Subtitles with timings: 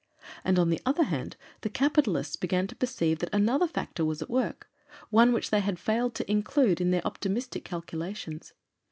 [0.43, 4.31] And, on the other hand, the capitalists began to perceive that another factor was at
[4.31, 4.67] work
[5.11, 8.53] one which they had failed to include in their optimistic calculations.